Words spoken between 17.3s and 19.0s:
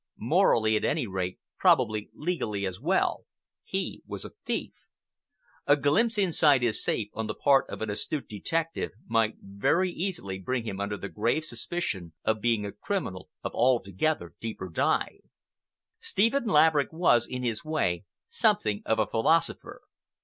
his way, something of